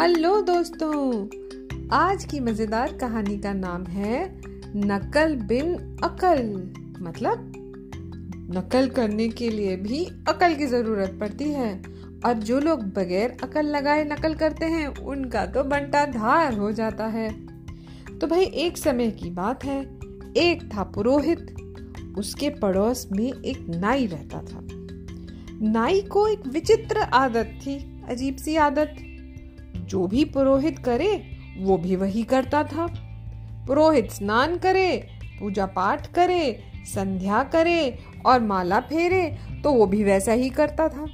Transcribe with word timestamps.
Hello 0.00 0.40
दोस्तों, 0.40 1.28
आज 1.92 2.24
की 2.24 2.40
मज़ेदार 2.40 2.92
कहानी 2.92 3.38
का 3.38 3.52
नाम 3.52 3.84
है 3.84 4.40
नकल 4.76 5.34
बिन 5.36 5.98
अकल। 6.04 6.42
मतलब 7.02 7.52
नकल 8.56 8.88
करने 8.88 9.28
के 9.28 9.48
लिए 9.50 9.76
भी 9.76 10.04
अकल 10.28 10.54
की 10.54 10.66
ज़रूरत 10.66 11.16
पड़ती 11.20 11.44
है, 11.44 11.82
और 12.26 12.34
जो 12.34 12.60
लोग 12.60 12.82
बगैर 12.82 13.36
अकल 13.42 13.66
लगाए 13.66 14.04
नकल 14.04 14.34
करते 14.34 14.66
हैं, 14.66 14.86
उनका 14.86 15.46
तो 15.46 15.64
बंटा 15.64 16.04
धार 16.06 16.54
हो 16.54 16.72
जाता 16.72 17.06
है। 17.06 17.30
तो 18.18 18.26
भाई, 18.26 18.44
एक 18.44 18.78
समय 18.78 19.10
की 19.10 19.30
बात 19.30 19.64
है, 19.64 19.80
एक 20.36 20.70
था 20.74 20.82
पुरोहित, 20.84 21.54
उसके 22.18 22.50
पड़ोस 22.50 23.08
में 23.12 23.32
एक 23.32 23.66
नाई 23.68 24.06
रहता 24.06 24.42
था। 24.42 24.66
नाई 25.70 26.00
को 26.00 26.26
एक 26.26 26.46
विचित्र 26.46 26.98
आदत 26.98 27.58
थी, 27.66 28.02
अजीब 28.08 28.36
सी 28.36 28.56
आदत। 28.56 28.96
जो 29.88 30.06
भी 30.06 30.24
पुरोहित 30.24 30.78
करे, 30.78 31.16
वो 31.58 31.76
भी 31.78 31.96
वही 31.96 32.22
करता 32.22 32.62
था। 32.64 32.86
पुरोहित 33.66 34.10
स्नान 34.10 34.56
करे, 34.56 34.96
पूजा 35.40 35.66
पाठ 35.66 36.06
करे, 36.12 36.62
संध्या 36.86 37.42
करे 37.44 37.98
और 38.26 38.40
माला 38.40 38.80
फेरे 38.80 39.26
तो 39.64 39.72
वो 39.72 39.86
भी 39.86 40.02
वैसा 40.04 40.32
ही 40.32 40.50
करता 40.50 40.88
था। 40.88 41.06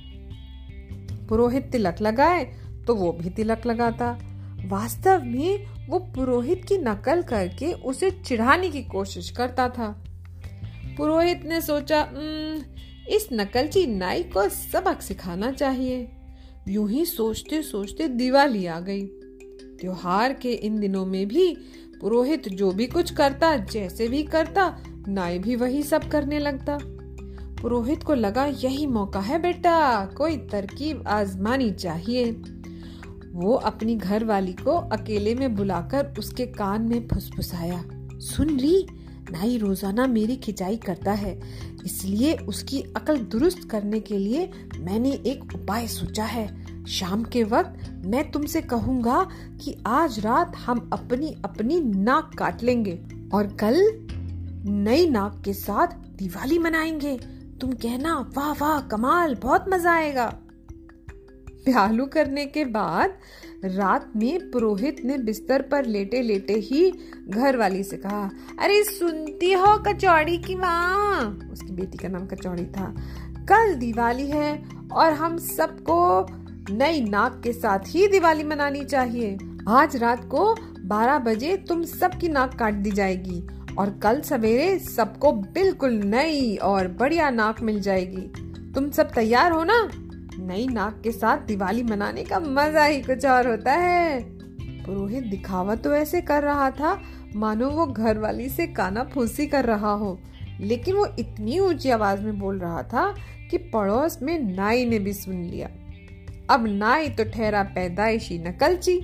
पुरोहित 1.28 1.70
तिलक 1.72 2.00
लगाए 2.00 2.44
तो 2.86 2.94
वो 2.94 3.12
भी 3.12 3.30
तिलक 3.30 3.66
लगाता। 3.66 4.10
वास्तव 4.66 5.22
में 5.24 5.66
वो 5.88 5.98
पुरोहित 6.14 6.64
की 6.64 6.78
नकल 6.78 7.22
करके 7.22 7.72
उसे 7.72 8.10
चिढ़ाने 8.10 8.70
की 8.70 8.82
कोशिश 8.82 9.30
करता 9.30 9.68
था। 9.68 9.88
पुरोहित 10.96 11.44
ने 11.44 11.60
सोचा 11.60 12.00
इस 13.08 13.28
नकलची 13.32 13.86
नाई 13.86 14.22
को 14.24 14.48
सबक 14.48 15.00
सिखाना 15.00 15.50
चाहिए। 15.52 16.06
यूँ 16.68 16.90
ही 16.90 17.04
सोचते 17.04 17.62
सोचते 17.62 18.08
दिवाली 18.08 18.66
आ 18.66 18.80
गई। 18.80 19.06
त्योहार 19.80 20.32
के 20.32 20.52
इन 20.52 20.80
दिनों 20.80 21.06
में 21.06 21.28
भी 21.28 21.56
पुरोहित 22.00 22.48
जो 22.48 22.72
भी 22.72 22.86
कुछ 22.86 23.10
करता, 23.10 23.56
जैसे 23.56 24.08
भी 24.08 24.22
करता, 24.22 24.78
नाई 25.08 25.38
भी 25.38 25.56
वही 25.56 25.82
सब 25.82 26.10
करने 26.10 26.38
लगता। 26.38 26.78
पुरोहित 27.62 28.02
को 28.02 28.14
लगा, 28.14 28.46
यही 28.46 28.86
मौका 28.86 29.20
है 29.20 29.42
बेटा, 29.42 30.06
कोई 30.06 30.36
तरकीब 30.36 31.04
आजमानी 31.08 31.70
चाहिए। 31.70 32.30
वो 33.32 33.54
अपनी 33.54 33.96
घर 33.96 34.24
वाली 34.24 34.52
को 34.52 34.70
अकेले 34.70 35.34
में 35.34 35.54
बुलाकर 35.54 36.14
उसके 36.18 36.46
कान 36.46 36.82
में 36.82 37.08
फुसफुसाया, 37.08 37.84
सुन 38.14 38.60
रही 38.60 38.86
नाई 39.30 39.56
रोज़ाना 39.58 40.06
मेरी 40.06 40.36
खिंचाई 40.36 40.76
करता 40.76 41.12
है। 41.12 41.40
इसलिए 41.84 42.34
उसकी 42.34 42.80
अकल 42.96 43.18
दुरुस्त 43.18 43.68
करने 43.70 44.00
के 44.00 44.18
लिए 44.18 44.50
मैंने 44.78 45.12
एक 45.26 45.54
उपाय 45.54 45.86
सोचा 45.86 46.24
है। 46.24 46.84
शाम 46.84 47.22
के 47.24 47.44
वक्त 47.44 48.02
मैं 48.04 48.30
तुमसे 48.30 48.60
कहूँगा 48.62 49.26
कि 49.64 49.76
आज 49.86 50.18
रात 50.20 50.56
हम 50.56 50.90
अपनी 50.92 51.34
अपनी 51.44 51.80
नाक 51.80 52.34
काट 52.38 52.62
लेंगे 52.62 52.98
और 53.34 53.46
कल 53.46 53.80
नई 54.66 55.08
नाक 55.08 55.42
के 55.44 55.52
साथ 55.52 55.86
दिवाली 56.16 56.58
मनाएँगे। 56.58 57.16
तुम 57.60 57.72
कहना, 57.72 58.32
वाह 58.36 58.52
वाह, 58.52 58.80
कमाल, 58.80 59.34
बहुत 59.34 59.64
मज़ा 59.68 59.92
आएगा। 59.92 60.32
प्यालू 61.64 62.06
करने 62.06 62.46
के 62.46 62.64
बाद 62.64 63.14
रात 63.64 64.12
में 64.16 64.50
पुरोहित 64.50 64.96
ने 65.04 65.18
बिस्तर 65.18 65.62
पर 65.62 65.84
लेटे 65.84 66.22
लेटे 66.22 66.54
ही 66.54 66.92
घर 67.28 67.56
वाली 67.56 67.82
से 67.84 67.96
कहा, 67.96 68.30
अरे 68.60 68.84
सुनती 68.84 69.52
हो 69.52 69.76
कचौड़ी 69.78 70.38
की 70.38 70.54
माँ? 70.54 71.48
उसकी 71.52 71.72
बेटी 71.72 71.98
का 71.98 72.08
नाम 72.08 72.26
कचौड़ी 72.26 72.66
था। 72.66 72.94
कल 73.48 73.74
दिवाली 73.74 74.26
है 74.26 74.64
और 74.92 75.12
हम 75.12 75.38
सबको 75.38 76.26
नई 76.74 77.00
नाक 77.00 77.40
के 77.44 77.52
साथ 77.52 77.78
ही 77.86 78.06
दिवाली 78.08 78.44
मनानी 78.44 78.84
चाहिए। 78.84 79.38
आज 79.68 79.96
रात 79.96 80.24
को 80.24 80.54
12 80.88 81.18
बजे 81.18 81.56
तुम 81.56 81.84
सबकी 81.84 82.28
नाक 82.28 82.58
काट 82.58 82.74
दी 82.74 82.90
जाएगी 82.90 83.46
और 83.78 83.90
कल 83.90 84.20
सवेरे 84.20 84.78
सबको 84.78 85.32
बिल्कुल 85.32 85.92
नई 85.92 86.56
और 86.56 86.88
बढ़िया 86.88 87.30
नाक 87.30 87.62
मिल 87.62 87.80
जाएगी। 87.80 88.32
तुम 88.72 88.90
सब 88.90 89.10
तैयार 89.10 89.52
हो 89.52 89.64
ना? 89.64 89.90
नई 90.38 90.66
नाक 90.66 91.00
के 91.04 91.10
साथ 91.12 91.38
दिवाली 91.38 91.82
मनाने 91.82 92.24
का 92.24 92.38
मज़ा 92.40 92.84
ही 92.84 93.00
कुछ 93.00 93.26
और 93.26 93.48
होता 93.48 93.72
है। 93.72 94.20
पुरोहित 94.84 95.24
दिखावा 95.24 95.74
तो 95.74 95.94
ऐसे 95.94 96.20
कर 96.20 96.42
रहा 96.42 96.70
था, 96.70 97.00
मानो 97.36 97.70
वो 97.70 97.86
घर 97.86 98.18
वाली 98.18 98.48
से 98.48 98.66
काना 98.66 99.04
फूसी 99.04 99.46
कर 99.46 99.64
रहा 99.64 99.92
हो। 99.92 100.18
लेकिन 100.60 100.94
वो 100.94 101.06
इतनी 101.18 101.58
ऊँची 101.58 101.90
आवाज़ 101.90 102.20
में 102.20 102.38
बोल 102.38 102.58
रहा 102.58 102.82
था 102.82 103.14
कि 103.50 103.58
पड़ोस 103.58 104.18
में 104.22 104.38
नाई 104.56 104.84
ने 104.84 104.98
भी 104.98 105.12
सुन 105.12 105.42
लिया। 105.42 105.68
अब 106.50 106.66
नाई 106.66 107.08
तो 107.08 107.24
ठहरा 107.24 107.62
पैदाइशी 107.62 108.38
नकलची। 108.38 109.00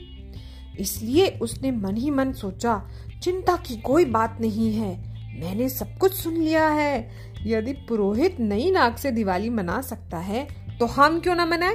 इसलिए 0.80 1.28
उसने 1.42 1.70
मन 1.70 1.96
ही 1.96 2.10
मन 2.10 2.32
सोचा, 2.32 2.82
चिंता 3.22 3.56
की 3.56 3.76
कोई 3.76 4.04
बात 4.04 4.38
नहीं 4.40 4.74
है, 4.74 5.10
मैंने 5.40 5.68
सब 5.68 5.96
कुछ 5.98 6.12
सुन 6.12 6.34
लिया 6.34 6.68
है। 6.68 7.10
यदि 7.42 7.72
पुरोहित 7.72 8.40
नई 8.40 8.70
नाक 8.70 8.98
से 8.98 9.10
दिवाली 9.10 9.50
मना 9.50 9.80
सकता 9.80 10.18
है 10.18 10.46
तो 10.80 10.86
हम 10.88 11.18
क्यों 11.20 11.34
ना 11.34 11.46
मनाए? 11.46 11.74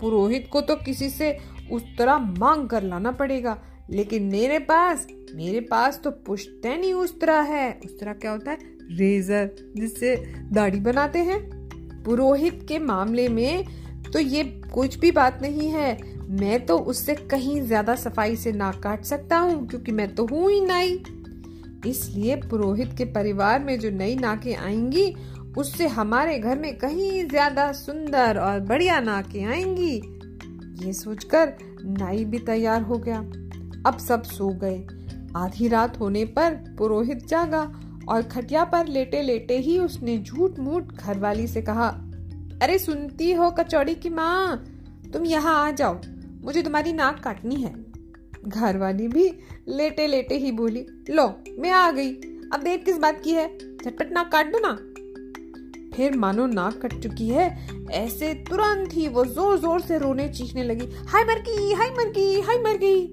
पुरोहित 0.00 0.48
को 0.52 0.60
तो 0.60 0.76
किसी 0.76 1.08
से 1.10 1.36
उस 1.72 1.82
तरह 1.98 2.18
मांग 2.18 2.68
कर 2.68 2.82
लाना 2.82 3.10
पड़ेगा। 3.12 3.56
लेकिन 3.90 4.22
मेरे 4.24 4.58
पास 4.60 5.06
मेरे 5.34 5.60
पास 5.60 6.00
तो 6.04 6.10
पुश्तैनी 6.26 6.92
उस्तरा 6.92 7.40
है। 7.40 7.70
उस्तरा 7.84 8.12
क्या 8.12 8.30
होता 8.30 8.50
है? 8.50 8.58
रेजर, 8.90 9.50
जिससे 9.76 10.16
दाढ़ी 10.52 10.80
बनाते 10.80 11.18
हैं। 11.20 11.40
पुरोहित 12.04 12.64
के 12.68 12.78
मामले 12.78 13.28
में 13.28 13.64
तो 14.12 14.18
ये 14.18 14.42
कुछ 14.74 14.98
भी 14.98 15.10
बात 15.10 15.42
नहीं 15.42 15.68
है। 15.68 15.98
मैं 16.30 16.64
तो 16.66 16.78
उससे 16.78 17.14
कहीं 17.14 17.60
ज़्यादा 17.62 17.94
सफ़ाई 17.96 18.36
से 18.36 18.52
ना 18.52 18.70
काट 18.82 19.04
सकता 19.04 19.38
हूँ, 19.38 19.66
क्योंकि 19.68 19.92
मैं 19.92 20.14
तो 20.14 20.26
हूँ 20.26 20.50
ही 20.50 20.60
नाई 20.60 21.02
इसलिए 21.86 22.36
पुरोहित 22.40 22.94
के 22.98 23.04
परिवार 23.04 23.60
में 23.60 23.78
जो 23.80 23.90
नई 23.90 24.14
नाकें 24.16 24.54
आएँगी 24.56 25.06
उससे 25.58 25.86
हमारे 25.86 26.38
घर 26.38 26.58
में 26.58 26.76
कहीं 26.78 27.26
ज़्यादा 27.28 27.70
सुंदर 27.72 28.38
और 28.38 28.60
बढ़िया 28.60 29.00
नाके 29.00 29.44
आएँगी। 29.44 29.94
ये 30.86 30.92
सोचकर 30.92 31.52
नाई 31.84 32.24
भी 32.24 32.38
तैयार 32.38 32.82
हो 32.82 32.98
गया। 32.98 33.18
अब 33.86 33.98
सब 33.98 34.22
सो 34.22 34.48
गए। 34.62 34.78
आधी 35.36 35.68
रात 35.68 35.98
होने 36.00 36.24
पर 36.24 36.54
पुरोहित 36.78 37.26
जागा 37.26 37.62
और 38.08 38.22
खटिया 38.22 38.64
पर 38.64 38.86
लेटे 38.86 39.22
लेटे 39.22 39.58
ही 39.58 39.78
उसने 39.78 40.18
झूठ 40.18 40.58
मूठ 40.58 40.92
घरवाली 40.94 41.46
से 41.46 41.62
कहा, 41.62 41.88
अरे 42.62 42.78
सुनती 42.78 43.32
हो 43.32 43.50
कचौड़ी 43.50 43.94
की 43.94 44.08
माँ, 44.08 44.64
तुम 45.12 45.24
यहाँ 45.24 45.54
आ 45.66 45.70
जाओ। 45.70 46.00
मुझे 46.44 46.62
तुम्हारी 46.62 46.92
नाक 46.92 47.22
काटनी 47.24 47.62
है। 47.62 47.74
घरवाली 48.48 49.08
भी 49.08 49.30
लेटे 49.68 50.06
लेटे 50.06 50.38
ही 50.38 50.52
बोली, 50.52 50.86
लो, 51.10 51.26
मैं 51.58 51.70
आ 51.70 51.90
गई। 51.90 52.12
अब 52.52 52.62
देर 52.64 52.78
किस 52.78 52.98
बात 52.98 53.20
की 53.24 53.32
है। 53.32 53.46
झटपट 53.56 54.12
नाक 54.12 54.32
काट 54.32 54.52
दो 54.52 54.58
ना। 54.58 54.76
फिर 56.00 56.16
मानो 56.16 56.44
नाक 56.46 56.74
कट 56.82 56.92
चुकी 56.94 57.26
है। 57.28 57.46
ऐसे 57.92 58.32
तुरंत 58.48 58.92
ही 58.92 59.06
वो 59.08 59.24
ज़ोर 59.24 59.58
ज़ोर 59.58 59.80
से 59.80 59.98
रोने 59.98 60.28
चीखने 60.28 60.62
लगी। 60.62 60.86
हाय 61.08 61.24
मर 61.24 61.40
गई 61.40 61.72
हाय 61.72 61.90
मर 61.90 62.10
गई 62.10 62.40
हाय 62.40 62.58
मर 62.58 62.76
गई 62.76 63.06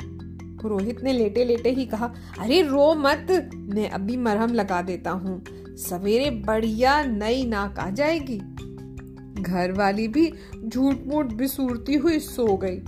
पुरोहित 0.61 1.03
ने 1.03 1.13
लेटे 1.13 1.43
लेटे 1.45 1.71
ही 1.71 1.85
कहा, 1.85 2.13
अरे 2.39 2.61
रो 2.61 2.93
मत, 2.95 3.27
मैं 3.55 3.89
अभी 3.89 4.17
मरहम 4.17 4.53
लगा 4.53 4.81
देता 4.81 5.11
हूँ। 5.11 5.43
सवेरे 5.79 6.29
बढ़िया 6.47 7.01
नई 7.03 7.45
नाक 7.45 7.79
आ 7.79 7.89
जाएगी। 7.89 8.37
घर 9.41 9.71
वाली 9.71 10.07
भी 10.07 10.31
झूठ 10.65 11.05
मूठ 11.07 11.33
बिसूरती 11.33 11.95
हुई 11.95 12.19
सो 12.21 12.57
गई। 12.57 12.79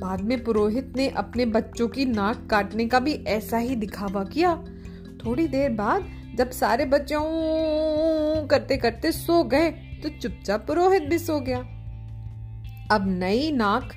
बाद 0.00 0.20
में 0.20 0.42
पुरोहित 0.44 0.92
ने 0.96 1.08
अपने 1.08 1.46
बच्चों 1.48 1.88
की 1.88 2.04
नाक 2.04 2.46
काटने 2.50 2.86
का 2.86 3.00
भी 3.00 3.14
ऐसा 3.28 3.58
ही 3.58 3.76
दिखावा 3.76 4.24
किया। 4.24 4.54
थोड़ी 5.24 5.46
देर 5.48 5.70
बाद 5.72 6.04
जब 6.40 6.50
सारे 6.52 6.84
बच्चे 6.86 7.16
करते 8.48 8.76
करते 8.76 9.12
सो 9.12 9.42
गए 9.44 9.70
तो 10.02 10.08
चुपचाप 10.10 10.66
पुरोहित 10.66 11.02
भी 11.02 11.18
सो 11.18 11.38
गया। 11.40 11.58
अब 12.90 13.04
नई 13.08 13.50
नाक 13.52 13.90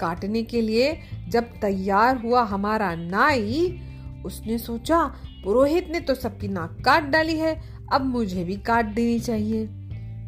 काटने 0.00 0.42
के 0.42 0.60
लिए 0.60 0.92
जब 1.28 1.44
तैयार 1.60 2.16
हुआ 2.16 2.42
हमारा 2.42 2.94
नाई, 2.94 3.80
उसने 4.26 4.58
सोचा, 4.58 5.02
पुरोहित 5.44 5.88
ने 5.92 6.00
तो 6.00 6.14
सबकी 6.14 6.48
नाक 6.48 6.76
काट 6.84 7.04
डाली 7.04 7.36
है, 7.36 7.54
अब 7.92 8.04
मुझे 8.06 8.44
भी 8.44 8.56
काट 8.62 8.86
देनी 8.86 9.18
चाहिए। 9.20 9.66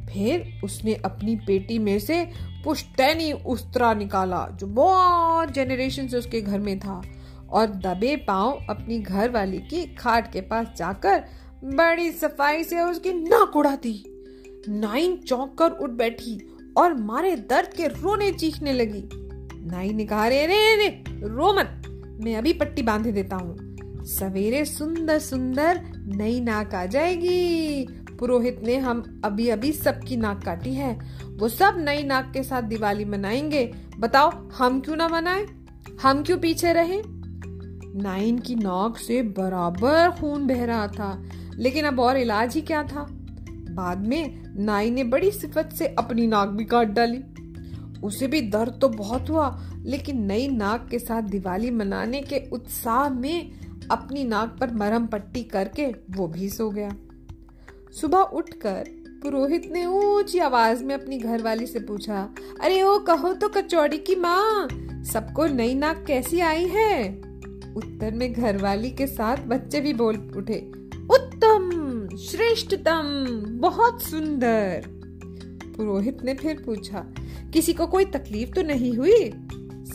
फिर 0.08 0.61
उसने 0.64 0.94
अपनी 1.05 1.37
पेटी 1.37 1.78
में 1.78 1.99
से 1.99 2.25
पुश्तैनी 2.64 3.32
उस्तरा 3.32 3.93
निकाला, 3.94 4.46
जो 4.50 4.67
बहुत 4.67 5.52
जेनरेशन 5.52 6.08
से 6.08 6.17
उसके 6.17 6.40
घर 6.40 6.58
में 6.58 6.78
था, 6.78 7.00
और 7.50 7.67
दबे 7.67 8.17
पाँव 8.26 8.67
अपनी 8.70 8.99
घर 8.99 9.31
वाली 9.31 9.58
की 9.61 9.84
खाट 9.94 10.32
के 10.32 10.40
पास 10.40 10.67
जाकर 10.76 11.25
बड़ी 11.64 12.12
सफ़ाई 12.12 12.64
से 12.64 12.80
उसकी 12.80 13.12
नाक 13.12 13.56
उड़ा 13.56 13.76
दी 13.76 14.04
नाइन 14.68 15.16
चौंक 15.16 15.58
कर 15.58 15.70
उठ 15.70 15.90
बैठी 15.90 16.56
और 16.76 16.94
मारे 16.94 17.36
दर्द 17.36 17.68
के 17.68 17.86
रोने 17.86 18.32
चीखने 18.32 18.72
लगी। 18.72 19.04
नाई 19.66 19.88
ने 19.88 20.06
कहा 20.06 20.26
रे 20.26 20.46
रे 20.46 20.76
रे 20.76 21.04
रो 21.08 21.52
मत, 21.52 21.82
मैं 22.20 22.36
अभी 22.36 22.52
पट्टी 22.52 22.82
बांधे 22.82 23.12
देता 23.12 23.36
हूँ। 23.36 23.76
सवेरे 24.04 24.64
सुंदर 24.64 25.18
सुंदर 25.18 25.80
नई 26.16 26.40
नाक 26.40 26.74
आ 26.74 26.86
जाएगी। 26.86 27.86
पुरोहित 28.18 28.60
ने, 28.64 28.76
हम 28.76 29.20
अभी 29.24 29.48
अभी 29.48 29.72
सबकी 29.72 30.16
नाक 30.16 30.44
काटी 30.44 30.74
है। 30.74 30.98
वो 31.24 31.48
सब 31.48 31.76
नई 31.78 32.02
नाक 32.02 32.30
के 32.32 32.42
साथ 32.42 32.62
दिवाली 32.62 33.04
मनाएँगे। 33.04 33.74
बताओ, 33.98 34.48
हम 34.48 34.80
क्यों 34.80 34.96
ना 34.96 35.08
मनाए? 35.08 35.46
हम 36.02 36.22
क्यों 36.22 36.38
पीछे 36.38 36.72
रहे? 36.72 37.02
नाइन 38.02 38.38
की 38.38 38.54
नाक 38.54 38.98
से 38.98 39.22
बराबर 39.22 40.10
खून 40.10 40.46
बह 40.46 40.64
रहा 40.64 40.88
था। 40.88 41.22
लेकिन 41.60 41.84
अब 41.84 42.00
और 42.00 42.16
इलाज 42.16 42.54
ही 42.54 42.60
क्या 42.60 42.82
था? 42.82 43.06
बाद 43.70 44.06
में 44.06 44.42
नाई 44.64 44.90
ने 44.90 45.04
बड़ी 45.04 45.30
सिफत 45.30 45.70
से 45.72 45.86
अपनी 45.86 46.26
नाक 46.26 46.48
भी 46.48 46.64
काट 46.64 46.88
डाली। 46.88 47.22
उसे 48.02 48.26
भी 48.26 48.40
दर्द 48.40 48.78
तो 48.80 48.88
बहुत 48.88 49.30
हुआ, 49.30 49.60
लेकिन 49.82 50.24
नई 50.26 50.48
नाक 50.48 50.88
के 50.90 50.98
साथ 50.98 51.22
दिवाली 51.22 51.70
मनाने 51.70 52.20
के 52.22 52.50
उत्साह 52.52 53.08
में 53.08 53.50
अपनी 53.90 54.24
नाक 54.24 54.56
पर 54.60 54.74
मरहम 54.74 55.06
पट्टी 55.06 55.42
करके 55.42 55.86
वो 56.10 56.26
भी 56.28 56.48
सो 56.48 56.70
गया। 56.70 56.90
सुबह 58.00 58.18
उठकर 58.18 58.84
पुरोहित 59.22 59.70
ने 59.72 59.86
ऊँची 59.86 60.38
आवाज़ 60.38 60.84
में 60.84 60.94
अपनी 60.94 61.18
घरवाली 61.18 61.66
से 61.66 61.80
पूछा, 61.80 62.28
अरे 62.60 62.82
ओ, 62.82 62.98
कहो 62.98 63.32
तो 63.32 63.48
कचौड़ी 63.48 63.98
की 63.98 64.14
माँ, 64.16 64.68
सबको 65.04 65.46
नई 65.46 65.74
नाक 65.74 66.04
कैसी 66.06 66.40
आई 66.40 66.66
है? 66.66 67.10
उत्तर 67.76 68.14
में 68.14 68.32
घरवाली 68.32 68.90
के 68.90 69.06
साथ 69.06 69.36
बच्चे 69.36 69.80
भी 69.80 69.92
बोल 69.94 70.16
उठे 70.36 70.70
श्रेष्ठतम, 72.28 73.26
बहुत 73.50 74.02
सुंदर। 74.02 74.82
पुरोहित 75.76 76.19
ने 76.25 76.34
फिर 76.34 76.62
पूछा, 76.67 77.06
किसी 77.52 77.72
को 77.72 77.87
कोई 77.87 78.05
तकलीफ़ 78.05 78.50
तो 78.50 78.62
नहीं 78.62 78.94
हुई? 78.94 79.31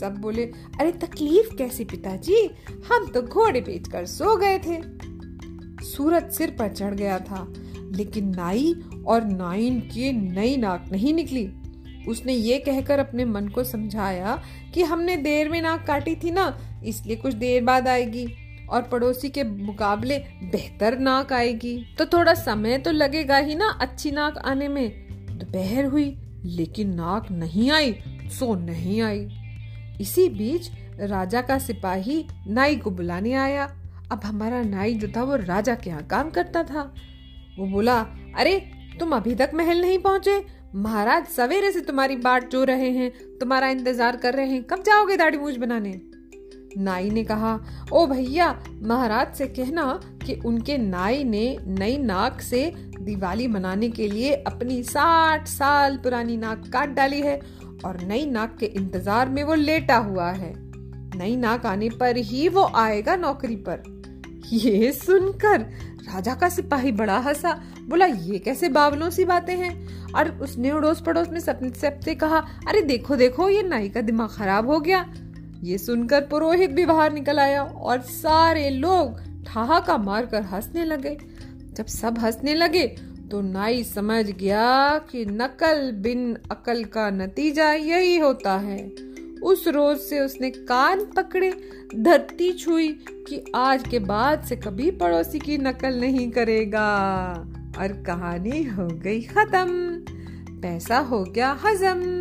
सब 0.00 0.16
बोले, 0.20 0.42
अरे, 0.80 0.92
तकलीफ़ 0.92 1.56
कैसी 1.56 1.84
पिताजी? 1.84 2.50
हम 2.92 3.06
तो 3.06 3.22
घोड़े 3.22 3.60
बेच 3.60 3.88
कर 3.88 4.06
सो 4.06 4.36
गए 4.36 4.58
थे। 4.58 4.82
सूरज 5.84 6.32
सिर 6.32 6.50
पर 6.50 6.68
चढ़ 6.68 6.94
गया 6.94 7.18
था, 7.18 7.52
लेकिन 7.78 8.34
नाई 8.34 8.74
और 9.06 9.24
नाइन 9.24 9.80
की 9.80 10.12
नई 10.12 10.56
नाक 10.56 10.88
नहीं 10.92 11.14
निकली। 11.14 11.52
उसने 12.08 12.32
ये 12.32 12.58
कहकर 12.58 12.98
अपने 12.98 13.24
मन 13.24 13.48
को 13.48 13.64
समझाया 13.64 14.42
कि 14.74 14.82
हमने 14.82 15.16
देर 15.16 15.48
में 15.48 15.62
नाक 15.62 15.86
काटी 15.86 16.14
थी 16.14 16.30
ना, 16.30 16.58
इसलिए 16.84 17.16
कुछ 17.16 17.34
देर 17.34 17.64
बाद 17.64 17.88
आएगी। 17.88 18.28
और 18.70 18.82
पड़ोसी 18.82 19.28
के 19.28 19.44
मुकाबले 19.44 20.18
बेहतर 20.42 20.98
नाक 20.98 21.32
आएगी। 21.32 21.94
तो 21.98 22.06
थोड़ा 22.06 22.34
समय 22.34 22.78
तो 22.78 22.90
लगेगा 22.90 23.36
ही 23.36 23.54
ना 23.54 23.68
अच्छी 23.80 24.10
नाक 24.10 24.38
आने 24.38 24.68
में। 24.68 25.06
दोपहर 25.38 25.84
हुई, 25.84 26.16
लेकिन 26.44 26.94
नाक 26.94 27.30
नहीं 27.30 27.70
आई, 27.70 27.92
सो 28.24 28.54
नहीं 28.54 29.02
आई। 29.02 29.28
इसी 30.00 30.28
बीच 30.28 30.70
राजा 31.00 31.40
का 31.40 31.58
सिपाही 31.58 32.26
नाई 32.48 32.76
को 32.76 32.90
बुलाने 32.90 33.32
आया। 33.32 33.76
अब 34.12 34.20
हमारा 34.24 34.62
नाई 34.62 34.94
जो 34.94 35.08
था 35.08 35.22
वो 35.22 35.36
राजा 35.36 35.74
के 35.74 35.90
यहाँ 35.90 36.06
काम 36.06 36.30
करता 36.30 36.62
था। 36.62 36.94
वो 37.58 37.66
बोला, 37.66 38.00
अरे, 38.36 38.70
तुम 39.00 39.16
अभी 39.16 39.34
तक 39.34 39.50
महल 39.54 39.80
नहीं 39.80 39.98
पहुँचे। 39.98 40.46
महाराज 40.74 41.26
सवेरे 41.26 41.72
से 41.72 41.80
तुम्हारी 41.80 42.16
बाट 42.16 42.50
जो 42.50 42.64
रहे 42.64 42.90
हैं, 42.90 43.38
तुम्हारा 43.38 43.68
इंतज़ार 43.68 44.16
कर 44.16 44.34
रहे 44.34 44.46
हैं। 44.46 44.64
कब 44.64 44.82
जाओगे 44.82 45.16
दाढ़ी 45.16 45.38
मूछ 45.38 45.56
बनाने? 45.56 46.00
नाई 46.76 47.10
ने 47.10 47.24
कहा, 47.24 47.58
ओ 47.92 48.06
भैया, 48.06 48.48
महाराज 48.82 49.34
से 49.34 49.46
कहना 49.46 50.00
कि 50.26 50.34
उनके 50.46 50.78
नाई 50.78 51.24
ने 51.24 51.58
नई 51.68 51.96
नाक 51.98 52.40
से 52.40 52.72
दिवाली 53.00 53.46
मनाने 53.46 53.88
के 53.90 54.08
लिए 54.08 54.32
अपनी 54.34 54.82
साठ 54.82 55.48
साल 55.48 55.96
पुरानी 55.96 56.36
नाक 56.36 56.68
काट 56.72 56.88
डाली 56.88 57.20
है 57.20 57.40
और 57.84 58.00
नई 58.02 58.26
नाक 58.26 58.56
के 58.60 58.66
इंतज़ार 58.66 59.28
में 59.28 59.42
वो 59.44 59.54
लेटा 59.54 59.96
हुआ 59.96 60.30
है। 60.30 60.52
नई 61.18 61.36
नाक 61.36 61.66
आने 61.66 61.88
पर 61.90 62.16
ही 62.16 62.48
वो 62.48 62.64
आएगा 62.76 63.16
नौकरी 63.16 63.56
पर। 63.68 63.82
ये 64.52 64.92
सुनकर 64.92 65.60
राजा 66.06 66.34
का 66.34 66.48
सिपाही 66.48 66.92
बड़ा 66.92 67.18
हंसा। 67.18 67.52
बोला, 67.88 68.06
ये 68.06 68.38
कैसे 68.38 68.68
बावलों 68.68 69.10
सी 69.10 69.24
बातें 69.24 69.56
हैं? 69.56 70.12
और 70.12 70.28
उसने 70.30 70.70
अड़ोस 70.70 71.00
पड़ोस 71.00 71.28
में 71.28 71.40
सबसे 71.40 72.14
कहा, 72.14 72.38
अरे 72.68 72.82
देखो 72.82 73.16
देखो, 73.16 73.48
ये 73.48 73.62
नाई 73.62 73.88
का 73.88 74.00
दिमाग 74.00 74.28
खराब 74.28 74.70
हो 74.70 74.80
गया। 74.80 75.00
ये 75.66 75.78
सुनकर 75.78 76.20
पुरोहित 76.20 76.70
भी 76.70 76.86
बाहर 76.86 77.12
निकल 77.12 77.38
आया 77.38 77.62
और 77.62 78.00
सारे 78.00 78.70
लोग 78.70 79.20
ठहाका 79.46 79.98
मारकर 79.98 80.42
हंसने 80.42 80.84
लगे। 80.84 81.18
जब 81.72 81.86
सब 81.86 82.18
हंसने 82.18 82.54
लगे 82.54 82.86
तो 83.30 83.40
नाई 83.40 83.84
समझ 83.84 84.30
गया 84.30 84.98
कि 84.98 85.24
नकल 85.24 85.92
बिन 85.92 86.38
अकल 86.50 86.84
का 86.84 87.10
नतीजा 87.10 87.72
यही 87.72 88.18
होता 88.18 88.56
है। 88.58 88.92
उस 89.42 89.68
रोज 89.68 89.98
से 89.98 90.20
उसने 90.20 90.50
कान 90.50 91.04
पकड़े, 91.04 91.52
धरती 91.96 92.52
छुई 92.52 92.88
कि 93.10 93.52
आज 93.56 93.88
के 93.88 93.98
बाद 93.98 94.44
से 94.44 94.56
कभी 94.56 94.90
पड़ोसी 94.90 95.38
की 95.38 95.58
नकल 95.58 95.94
नहीं 95.94 96.30
करेगा। 96.30 96.88
और 97.78 97.92
कहानी 97.92 98.62
हो 98.62 98.86
गई 98.86 99.20
खत्म। 99.20 99.66
पैसा 100.60 100.98
हो 100.98 101.24
गया 101.24 101.58
हजम। 101.64 102.15